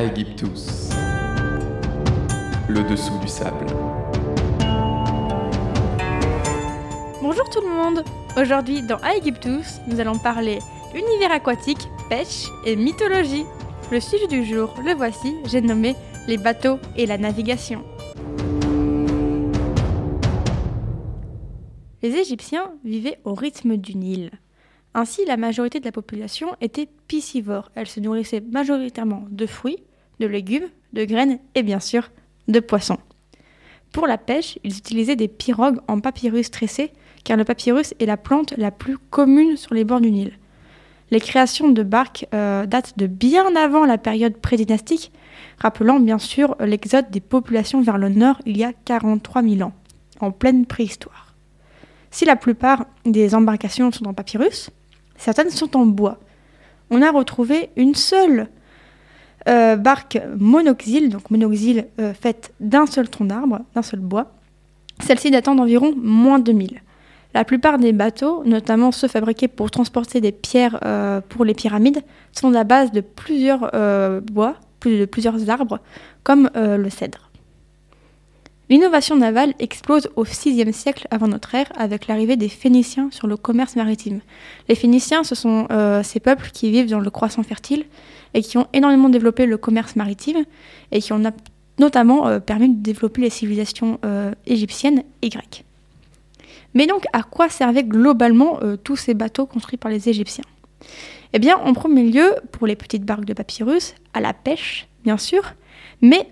[0.00, 0.88] Aegyptus.
[2.70, 3.66] Le dessous du sable.
[7.20, 8.02] Bonjour tout le monde
[8.34, 10.60] Aujourd'hui dans Aegyptus, nous allons parler
[10.94, 13.44] univers aquatique, pêche et mythologie.
[13.92, 15.94] Le sujet du jour, le voici, j'ai nommé
[16.26, 17.84] les bateaux et la navigation.
[22.02, 24.30] Les Égyptiens vivaient au rythme du Nil.
[24.94, 27.70] Ainsi, la majorité de la population était piscivore.
[27.74, 29.76] Elle se nourrissait majoritairement de fruits,
[30.20, 32.10] de légumes, de graines et bien sûr
[32.46, 32.98] de poissons.
[33.92, 36.92] Pour la pêche, ils utilisaient des pirogues en papyrus tressé,
[37.24, 40.32] car le papyrus est la plante la plus commune sur les bords du Nil.
[41.10, 45.10] Les créations de barques euh, datent de bien avant la période prédynastique,
[45.58, 49.72] rappelant bien sûr l'exode des populations vers le nord il y a 43 000 ans,
[50.20, 51.34] en pleine préhistoire.
[52.12, 54.70] Si la plupart des embarcations sont en papyrus,
[55.16, 56.18] certaines sont en bois.
[56.90, 58.48] On a retrouvé une seule
[59.48, 64.32] euh, barque monoxyle, donc monoxyle euh, faite d'un seul tronc d'arbre, d'un seul bois,
[65.00, 66.82] celle-ci datant d'environ moins de 2000.
[67.32, 72.02] La plupart des bateaux, notamment ceux fabriqués pour transporter des pierres euh, pour les pyramides,
[72.32, 73.70] sont à base de plusieurs
[74.22, 75.78] bois, de plusieurs arbres,
[76.22, 77.30] comme le cèdre.
[78.68, 83.36] L'innovation navale explose au VIe siècle avant notre ère avec l'arrivée des Phéniciens sur le
[83.36, 84.20] commerce maritime.
[84.68, 85.66] Les Phéniciens, ce sont
[86.04, 87.84] ces peuples qui vivent dans le croissant fertile
[88.34, 90.44] et qui ont énormément développé le commerce maritime
[90.92, 91.22] et qui ont
[91.78, 95.64] notamment euh, permis de développer les civilisations euh, égyptiennes et grecques.
[96.74, 100.44] Mais donc, à quoi servaient globalement tous ces bateaux construits par les Égyptiens?
[101.32, 105.16] Eh bien, en premier lieu, pour les petites barques de papyrus, à la pêche, bien
[105.16, 105.54] sûr,
[106.00, 106.28] mais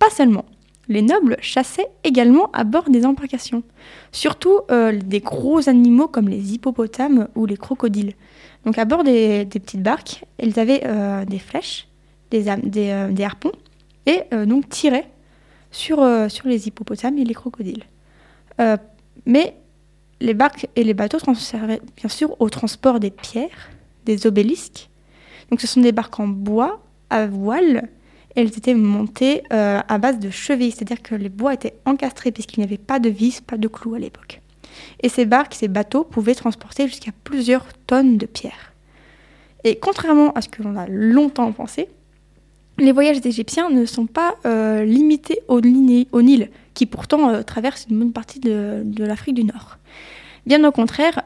[0.00, 0.44] pas seulement
[0.88, 3.62] les nobles chassaient également à bord des embarcations,
[4.12, 8.14] surtout euh, des gros animaux comme les hippopotames ou les crocodiles.
[8.64, 11.88] Donc à bord des, petites barques, elles avaient euh, des flèches,
[12.30, 13.52] des, euh, harpons,
[14.06, 15.08] et donc tiraient
[15.72, 15.98] sur,
[16.30, 17.82] sur les hippopotames et les crocodiles.
[19.26, 19.56] mais
[20.20, 23.70] les barques et les bateaux servaient bien sûr au transport des pierres,
[24.04, 24.88] des obélisques.
[25.50, 26.80] Donc ce sont des barques en bois,
[27.10, 27.88] à voile,
[28.36, 32.60] elles étaient montées euh, à base de chevilles, c'est-à-dire que les bois étaient encastrés puisqu'il
[32.60, 34.42] n'y avait pas de vis, pas de clous à l'époque.
[35.02, 38.74] Et ces barques, ces bateaux pouvaient transporter jusqu'à plusieurs tonnes de pierres.
[39.64, 41.88] Et contrairement à ce que l'on a longtemps pensé,
[42.78, 47.98] les voyages égyptiens ne sont pas euh, limités au, Nil, qui pourtant euh, traverse une
[47.98, 49.78] bonne partie de, l'Afrique du Nord.
[50.44, 51.22] Bien au contraire,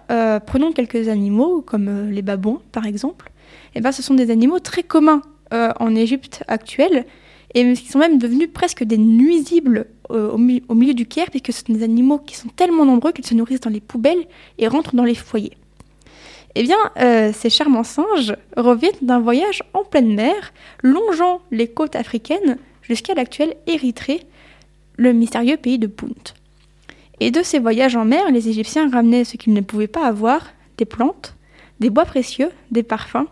[0.46, 3.30] prenons quelques animaux, comme les babouins par exemple.
[3.74, 5.20] Eh ben, ce sont des animaux très communs
[5.52, 7.06] euh, en Égypte actuelle
[7.54, 11.64] et qui sont même devenus presque des nuisibles euh, au, milieu du Caire, puisque ce
[11.64, 14.26] sont des animaux qui sont tellement nombreux qu'ils se nourrissent dans les poubelles
[14.58, 15.56] et rentrent dans les foyers.
[16.54, 20.52] Eh bien, euh, ces charmants singes reviennent d'un voyage en pleine mer,
[20.82, 24.20] longeant les côtes africaines jusqu'à l'actuelle Érythrée,
[24.96, 26.34] le mystérieux pays de Punt.
[27.20, 30.50] Et de ces voyages en mer, les Égyptiens ramenaient ce qu'ils ne pouvaient pas avoir,
[30.76, 31.34] des plantes,
[31.78, 33.26] des bois précieux, des parfums,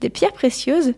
[0.00, 0.94] des pierres précieuses,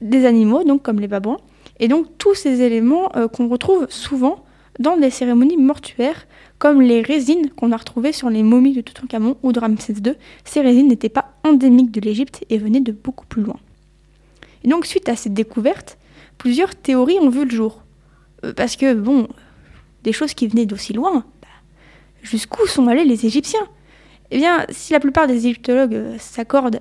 [0.00, 1.38] des animaux, donc comme les babouins,
[1.78, 4.44] et donc tous ces éléments euh, qu'on retrouve souvent
[4.78, 6.26] dans des cérémonies mortuaires,
[6.58, 10.14] comme les résines qu'on a retrouvées sur les momies de Toutankhamon ou de Ramsès II.
[10.44, 13.56] Ces résines n'étaient pas endémiques de l'Égypte et venaient de beaucoup plus loin.
[14.64, 15.98] Et donc suite à cette découverte,
[16.38, 17.82] plusieurs théories ont vu le jour.
[18.44, 19.28] Euh, parce que, bon,
[20.04, 21.48] des choses qui venaient d'aussi loin, bah,
[22.22, 23.66] jusqu'où sont allés les Égyptiens?
[24.30, 26.80] Eh bien, si la plupart des égyptologues euh, s'accordent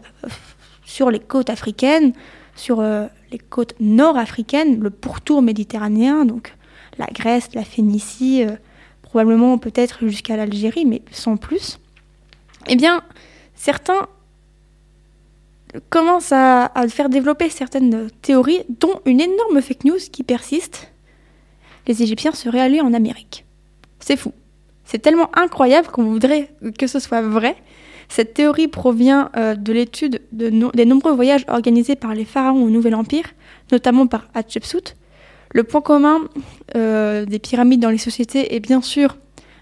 [0.86, 2.14] sur les côtes africaines,
[2.60, 6.56] sur euh, les côtes nord-africaines, le pourtour méditerranéen, donc
[6.98, 8.56] la Grèce, la Phénicie, euh,
[9.02, 11.80] probablement peut-être jusqu'à l'Algérie, mais sans plus,
[12.68, 13.02] eh bien,
[13.56, 14.08] certains
[15.90, 20.92] commencent à, faire développer certaines théories, dont une énorme fake news qui persiste.
[21.88, 23.46] Les Égyptiens seraient allés en Amérique.
[24.00, 24.34] C'est fou.
[24.84, 27.56] C'est tellement incroyable qu'on voudrait que ce soit vrai
[28.10, 32.96] cette théorie provient euh, de l'étude des nombreux voyages organisés par les pharaons au Nouvel
[32.96, 33.26] Empire,
[33.72, 34.96] notamment par Hatshepsut.
[35.54, 36.22] Le point commun
[36.76, 39.18] euh, des pyramides dans les sociétés est bien sûr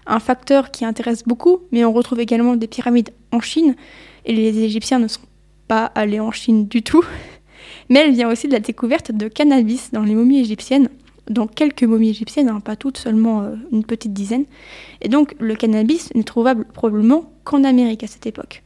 [0.06, 3.76] un facteur qui intéresse beaucoup, mais on retrouve également des pyramides en Chine,
[4.24, 5.20] et les Égyptiens ne sont
[5.68, 7.04] pas allés en Chine du tout.
[7.90, 10.88] Mais elle vient aussi de la découverte de cannabis dans les momies égyptiennes,
[11.28, 14.44] dans quelques momies égyptiennes, hein, pas toutes, seulement euh, une petite dizaine.
[15.00, 18.62] Et donc le cannabis n'est trouvable probablement qu'en Amérique à cette époque.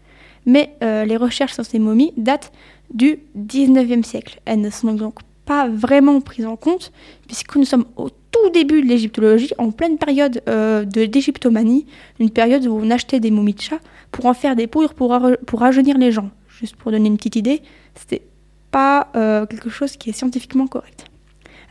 [0.47, 2.53] Mais euh, les recherches sur ces momies datent
[2.93, 4.41] du 19e siècle.
[4.45, 6.93] Elles ne sont donc pas vraiment prises en compte,
[7.27, 11.87] puisque nous sommes au tout début de l'égyptologie, en pleine période euh, de d'égyptomanie,
[12.19, 13.81] une période où on achetait des momies de chats
[14.11, 16.31] pour en faire des poudres pour, pour rajeunir les gens.
[16.49, 17.63] Juste pour donner une petite idée,
[17.95, 18.23] c'était
[18.71, 19.09] pas
[19.51, 21.12] quelque chose qui est scientifiquement correct.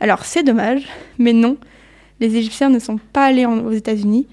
[0.02, 0.88] Alors c'est dommage,
[1.18, 1.56] mais non,
[2.18, 4.26] les Égyptiens ne sont pas allés aux États-Unis,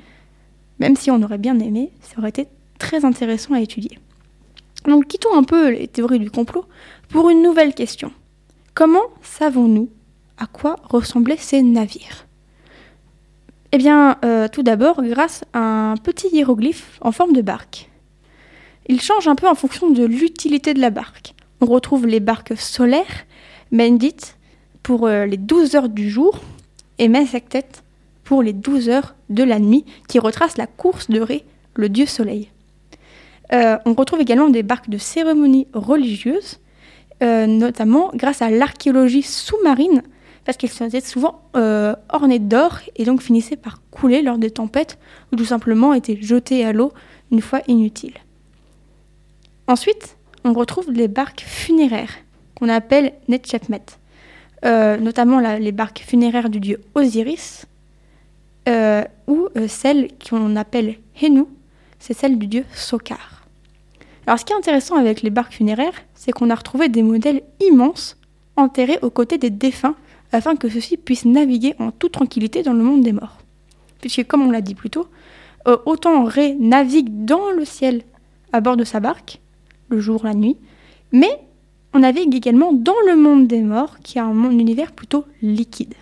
[0.80, 2.48] même si on aurait bien aimé, ça aurait été
[2.80, 4.00] très intéressant à étudier.
[4.86, 6.66] Donc quittons un peu les théories du complot
[7.10, 8.12] pour une nouvelle question.
[8.74, 9.92] Comment savons-nous
[10.40, 12.26] à quoi ressemblaient ces navires?
[13.72, 17.92] Eh bien, euh, tout d'abord grâce à un petit hiéroglyphe en forme de barque.
[18.88, 21.36] Il change un peu en fonction de l'utilité de la barque.
[21.62, 23.28] On retrouve les barques solaires,
[23.72, 24.16] Mendit
[24.84, 26.40] pour euh, les 12 heures du jour
[26.98, 27.68] et Mesektet
[28.24, 32.06] pour les 12 heures de la nuit, qui retracent la course de Ré, le dieu
[32.06, 32.50] soleil.
[33.54, 36.60] Euh, on retrouve également des barques de cérémonies religieuses,
[37.24, 40.04] euh, notamment grâce à l'archéologie sous-marine,
[40.46, 41.42] parce qu'elles étaient souvent
[42.10, 44.98] ornées d'or et donc finissaient par couler lors des tempêtes
[45.32, 46.92] ou tout simplement étaient jetées à l'eau
[47.32, 48.18] une fois inutiles.
[49.68, 52.14] Ensuite, on retrouve les barques funéraires
[52.56, 53.86] qu'on appelle Netchepmet,
[54.64, 57.66] notamment les barques funéraires du dieu Osiris,
[59.28, 61.46] ou celles qu'on appelle Henu,
[62.00, 63.46] c'est celle du dieu Sokar.
[64.28, 67.42] Alors ce qui est intéressant avec les barques funéraires, c'est qu'on a retrouvé des modèles
[67.62, 68.18] immenses
[68.56, 69.96] enterrés aux côtés des défunts
[70.32, 73.40] afin que ceux-ci puissent naviguer en toute tranquillité dans le monde des morts.
[74.02, 75.08] Puisque comme on l'a dit plus tôt,
[75.68, 78.04] euh, autant Ré navigue dans le ciel
[78.54, 79.40] à bord de sa barque,
[79.90, 80.58] le jour, la nuit,
[81.12, 81.40] mais
[81.94, 85.96] on navigue également dans le monde des morts, qui est un, monde, univers plutôt liquide.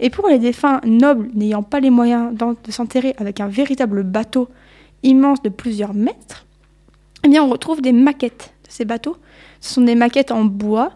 [0.00, 4.48] Et pour les défunts nobles n'ayant pas les moyens de s'enterrer avec un véritable bateau
[5.02, 6.46] immense de plusieurs mètres,
[7.24, 9.16] eh bien, on retrouve des maquettes de ces bateaux.
[9.60, 10.92] Ce sont des maquettes en bois,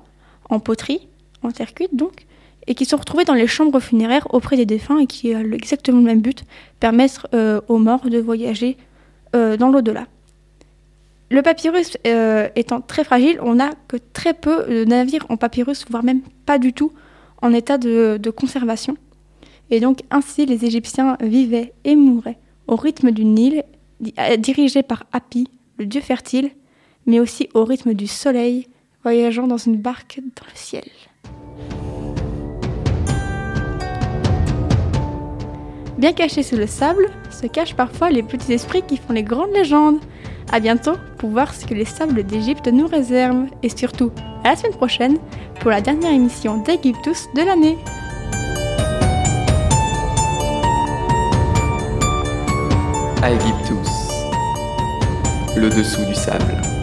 [0.50, 1.08] en poterie,
[1.43, 2.26] en terre cuite donc,
[2.66, 5.99] et qui sont retrouvées dans les chambres funéraires auprès des défunts et qui ont exactement
[5.99, 6.44] le même but,
[6.81, 8.76] permettre euh, aux morts de voyager
[9.34, 10.06] euh, dans l'au-delà.
[11.30, 15.84] Le papyrus euh, étant très fragile, on n'a que très peu de navires en papyrus,
[15.90, 16.92] voire même pas du tout
[17.42, 18.96] en état de, conservation.
[19.70, 23.62] Et donc ainsi les Égyptiens vivaient et mouraient au rythme du Nil,
[24.38, 25.48] dirigé par Hapi,
[25.78, 26.50] le dieu fertile,
[27.06, 28.66] mais aussi au rythme du soleil,
[29.02, 30.84] voyageant dans une barque dans le ciel.
[35.98, 39.52] Bien cachés sous le sable, se cachent parfois les petits esprits qui font les grandes
[39.52, 39.98] légendes.
[40.50, 44.12] A bientôt pour voir ce que les sables d'Égypte nous réservent et surtout
[44.44, 45.18] à la semaine prochaine
[45.60, 47.76] pour la dernière émission d'Egyptus de l'année.
[53.22, 54.08] Aegyptus
[55.58, 56.77] le dessous du sable.